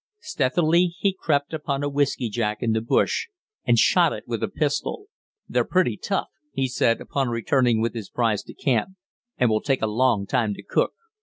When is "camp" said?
8.55-8.95